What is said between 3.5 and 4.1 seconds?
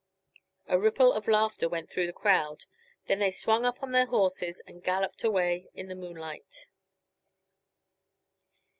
up on their